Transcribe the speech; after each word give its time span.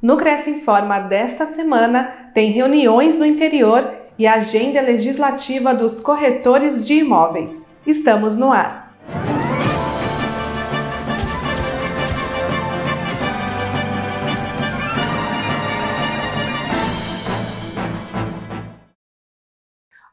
No 0.00 0.16
Cresce 0.16 0.50
Informa 0.50 1.00
desta 1.00 1.44
semana 1.44 2.30
tem 2.32 2.52
reuniões 2.52 3.18
no 3.18 3.26
interior 3.26 3.92
e 4.16 4.28
agenda 4.28 4.80
legislativa 4.80 5.74
dos 5.74 6.00
corretores 6.00 6.86
de 6.86 6.94
imóveis. 6.94 7.68
Estamos 7.84 8.36
no 8.36 8.52
ar. 8.52 8.94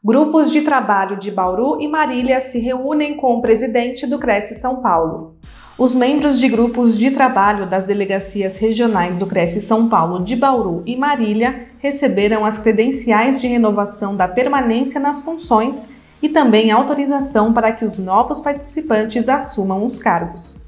Grupos 0.02 0.50
de 0.50 0.62
trabalho 0.62 1.16
de 1.16 1.30
Bauru 1.30 1.80
e 1.80 1.86
Marília 1.86 2.40
se 2.40 2.58
reúnem 2.58 3.16
com 3.16 3.34
o 3.34 3.40
presidente 3.40 4.04
do 4.04 4.18
Cresce 4.18 4.56
São 4.56 4.82
Paulo. 4.82 5.36
Os 5.78 5.94
membros 5.94 6.38
de 6.38 6.48
grupos 6.48 6.96
de 6.96 7.10
trabalho 7.10 7.66
das 7.66 7.84
delegacias 7.84 8.56
regionais 8.56 9.18
do 9.18 9.26
Cresce 9.26 9.60
São 9.60 9.90
Paulo 9.90 10.24
de 10.24 10.34
Bauru 10.34 10.82
e 10.86 10.96
Marília 10.96 11.66
receberam 11.80 12.46
as 12.46 12.56
credenciais 12.56 13.38
de 13.38 13.46
renovação 13.46 14.16
da 14.16 14.26
permanência 14.26 14.98
nas 14.98 15.20
funções 15.20 15.86
e 16.22 16.30
também 16.30 16.70
autorização 16.70 17.52
para 17.52 17.72
que 17.72 17.84
os 17.84 17.98
novos 17.98 18.40
participantes 18.40 19.28
assumam 19.28 19.84
os 19.84 19.98
cargos. 19.98 20.58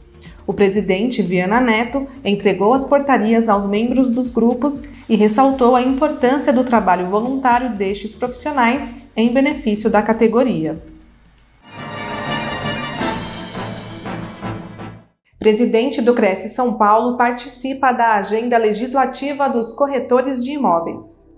O 0.46 0.52
presidente 0.52 1.22
Viana 1.22 1.58
Neto 1.58 2.06
entregou 2.22 2.74
as 2.74 2.84
portarias 2.84 3.48
aos 3.48 3.66
membros 3.66 4.10
dos 4.10 4.30
grupos 4.30 4.86
e 5.08 5.16
ressaltou 5.16 5.74
a 5.74 5.80
importância 5.80 6.52
do 6.52 6.64
trabalho 6.64 7.08
voluntário 7.08 7.74
destes 7.76 8.14
profissionais 8.14 8.92
em 9.16 9.32
benefício 9.32 9.88
da 9.88 10.02
categoria. 10.02 10.74
Presidente 15.48 16.02
do 16.02 16.12
Cresce 16.12 16.50
São 16.50 16.74
Paulo 16.74 17.16
participa 17.16 17.90
da 17.90 18.16
agenda 18.16 18.58
legislativa 18.58 19.48
dos 19.48 19.72
corretores 19.72 20.44
de 20.44 20.50
imóveis. 20.50 21.34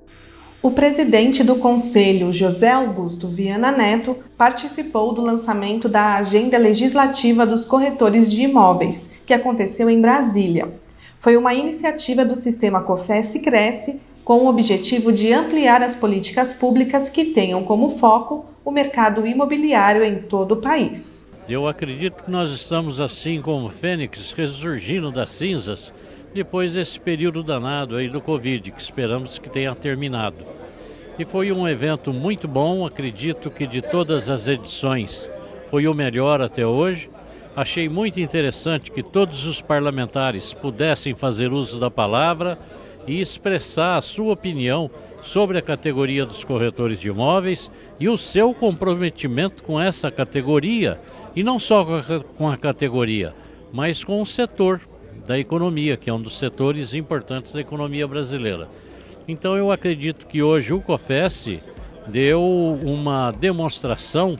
O 0.60 0.72
presidente 0.72 1.44
do 1.44 1.54
Conselho, 1.54 2.32
José 2.32 2.72
Augusto 2.72 3.28
Viana 3.28 3.70
Neto, 3.70 4.16
participou 4.36 5.14
do 5.14 5.22
lançamento 5.22 5.88
da 5.88 6.16
Agenda 6.16 6.58
Legislativa 6.58 7.46
dos 7.46 7.64
Corretores 7.64 8.32
de 8.32 8.42
Imóveis, 8.42 9.08
que 9.24 9.32
aconteceu 9.32 9.88
em 9.88 10.00
Brasília. 10.00 10.74
Foi 11.20 11.36
uma 11.36 11.54
iniciativa 11.54 12.24
do 12.24 12.34
sistema 12.34 12.80
COFES 12.80 13.34
Cresce 13.44 14.00
com 14.24 14.38
o 14.38 14.48
objetivo 14.48 15.12
de 15.12 15.32
ampliar 15.32 15.84
as 15.84 15.94
políticas 15.94 16.52
públicas 16.52 17.08
que 17.08 17.26
tenham 17.26 17.62
como 17.62 17.96
foco 17.98 18.44
o 18.64 18.72
mercado 18.72 19.24
imobiliário 19.24 20.02
em 20.02 20.22
todo 20.22 20.54
o 20.54 20.60
país. 20.60 21.19
Eu 21.48 21.66
acredito 21.66 22.22
que 22.24 22.30
nós 22.30 22.50
estamos 22.50 23.00
assim 23.00 23.40
como 23.40 23.68
fênix 23.68 24.32
ressurgindo 24.32 25.10
das 25.10 25.30
cinzas 25.30 25.92
depois 26.32 26.74
desse 26.74 27.00
período 27.00 27.42
danado 27.42 27.96
aí 27.96 28.08
do 28.08 28.20
Covid, 28.20 28.70
que 28.70 28.80
esperamos 28.80 29.38
que 29.38 29.50
tenha 29.50 29.74
terminado. 29.74 30.44
E 31.18 31.24
foi 31.24 31.50
um 31.50 31.66
evento 31.66 32.12
muito 32.12 32.46
bom, 32.46 32.86
acredito 32.86 33.50
que 33.50 33.66
de 33.66 33.82
todas 33.82 34.30
as 34.30 34.46
edições 34.46 35.28
foi 35.68 35.86
o 35.86 35.94
melhor 35.94 36.40
até 36.40 36.64
hoje. 36.64 37.10
Achei 37.54 37.88
muito 37.88 38.20
interessante 38.20 38.90
que 38.90 39.02
todos 39.02 39.44
os 39.44 39.60
parlamentares 39.60 40.54
pudessem 40.54 41.14
fazer 41.14 41.52
uso 41.52 41.80
da 41.80 41.90
palavra 41.90 42.58
e 43.06 43.20
expressar 43.20 43.96
a 43.96 44.00
sua 44.00 44.32
opinião 44.32 44.90
sobre 45.22 45.58
a 45.58 45.62
categoria 45.62 46.24
dos 46.24 46.44
corretores 46.44 47.00
de 47.00 47.08
imóveis 47.08 47.70
e 47.98 48.08
o 48.08 48.16
seu 48.16 48.54
comprometimento 48.54 49.62
com 49.62 49.80
essa 49.80 50.10
categoria, 50.10 51.00
e 51.36 51.42
não 51.42 51.58
só 51.58 51.84
com 52.36 52.48
a 52.48 52.56
categoria, 52.56 53.34
mas 53.72 54.02
com 54.02 54.20
o 54.20 54.26
setor, 54.26 54.80
da 55.26 55.38
economia, 55.38 55.96
que 55.96 56.10
é 56.10 56.12
um 56.12 56.20
dos 56.20 56.38
setores 56.38 56.94
importantes 56.94 57.52
da 57.52 57.60
economia 57.60 58.06
brasileira. 58.06 58.68
Então 59.28 59.56
eu 59.56 59.70
acredito 59.70 60.26
que 60.26 60.42
hoje 60.42 60.72
o 60.72 60.80
COFES 60.80 61.60
deu 62.08 62.42
uma 62.82 63.30
demonstração 63.30 64.36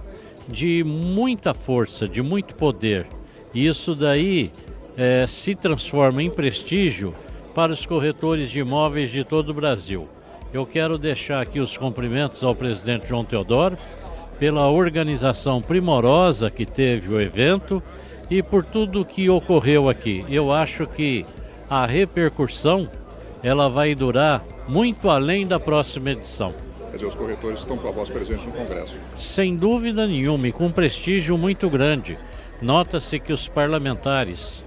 de 0.49 0.83
muita 0.83 1.55
força, 1.55 2.09
de 2.09 2.21
muito 2.23 2.55
poder. 2.57 3.07
E 3.55 3.67
isso 3.67 3.95
daí 3.95 4.51
é, 4.97 5.27
se 5.29 5.55
transforma 5.55 6.23
em 6.23 6.31
prestígio 6.31 7.15
para 7.55 7.73
os 7.73 7.87
corretores 7.87 8.51
de 8.51 8.61
imóveis 8.61 9.11
de 9.11 9.23
todo 9.23 9.51
o 9.51 9.55
Brasil. 9.55 10.09
Eu 10.53 10.67
quero 10.67 10.99
deixar 10.99 11.41
aqui 11.41 11.61
os 11.61 11.79
cumprimentos 11.79 12.43
ao 12.43 12.57
presidente 12.57 13.07
João 13.07 13.25
Teodoro 13.25 13.79
pela 14.39 14.69
organização 14.69 15.63
primorosa 15.63 16.51
que 16.51 16.67
teve 16.67 17.15
o 17.15 17.21
evento 17.21 17.81
e 18.29 18.43
por 18.43 18.65
tudo 18.65 19.05
que 19.05 19.31
ocorreu 19.31 19.89
aqui. 19.89 20.25
Eu 20.29 20.53
acho 20.53 20.87
que 20.87 21.25
a 21.69 21.87
repercussão 21.87 22.89
ela 23.45 23.69
vai 23.69 23.95
durar 23.95 24.43
muito 24.67 25.09
além 25.09 25.47
da 25.47 25.61
próxima 25.61 26.11
edição. 26.11 26.53
Quer 26.91 26.97
dizer, 26.97 27.07
os 27.07 27.15
corretores 27.15 27.61
estão 27.61 27.77
com 27.77 27.87
a 27.87 27.93
voz 27.93 28.11
presente 28.11 28.45
no 28.45 28.53
Congresso. 28.53 28.99
Sem 29.17 29.57
dúvida 29.57 30.05
nenhuma 30.05 30.49
e 30.49 30.53
com 30.53 30.67
um 30.67 30.73
prestígio 30.73 31.39
muito 31.39 31.71
grande. 31.71 32.19
Nota-se 32.61 33.21
que 33.21 33.33
os 33.33 33.47
parlamentares 33.47 34.65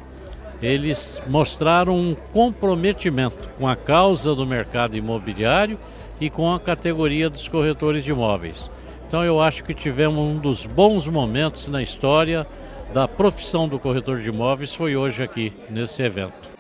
eles 0.63 1.21
mostraram 1.27 1.93
um 1.93 2.15
comprometimento 2.31 3.49
com 3.59 3.67
a 3.67 3.75
causa 3.75 4.33
do 4.33 4.45
mercado 4.45 4.95
imobiliário 4.95 5.77
e 6.21 6.29
com 6.29 6.53
a 6.53 6.59
categoria 6.59 7.29
dos 7.29 7.49
corretores 7.49 8.01
de 8.01 8.11
imóveis. 8.11 8.71
Então 9.05 9.25
eu 9.25 9.41
acho 9.41 9.61
que 9.63 9.73
tivemos 9.73 10.19
um 10.19 10.37
dos 10.37 10.65
bons 10.65 11.05
momentos 11.05 11.67
na 11.67 11.83
história 11.83 12.47
da 12.93 13.09
profissão 13.09 13.67
do 13.67 13.77
corretor 13.77 14.21
de 14.21 14.29
imóveis 14.29 14.73
foi 14.73 14.95
hoje 14.95 15.21
aqui 15.21 15.51
nesse 15.69 16.01
evento. 16.01 16.53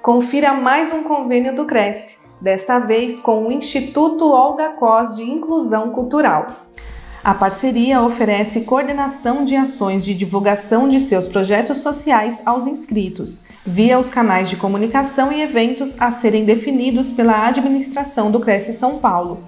Confira 0.00 0.54
mais 0.54 0.90
um 0.90 1.02
convênio 1.02 1.54
do 1.54 1.66
Cresce, 1.66 2.18
desta 2.40 2.78
vez 2.78 3.18
com 3.18 3.46
o 3.46 3.52
Instituto 3.52 4.30
Olga 4.30 4.70
Cos 4.70 5.16
de 5.16 5.22
Inclusão 5.22 5.90
Cultural. 5.90 6.46
A 7.24 7.34
parceria 7.34 8.02
oferece 8.02 8.60
coordenação 8.60 9.44
de 9.44 9.56
ações 9.56 10.04
de 10.04 10.14
divulgação 10.14 10.88
de 10.88 11.00
seus 11.00 11.26
projetos 11.26 11.78
sociais 11.78 12.42
aos 12.44 12.66
inscritos, 12.66 13.42
via 13.64 13.98
os 13.98 14.10
canais 14.10 14.50
de 14.50 14.56
comunicação 14.56 15.32
e 15.32 15.40
eventos 15.40 15.98
a 15.98 16.10
serem 16.10 16.44
definidos 16.44 17.10
pela 17.10 17.46
administração 17.46 18.30
do 18.30 18.40
Cresce 18.40 18.74
São 18.74 18.98
Paulo 18.98 19.42